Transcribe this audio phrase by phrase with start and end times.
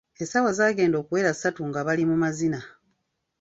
[0.21, 2.59] Essaawa zaagenda okuwera ssatu nga bali mu mazina.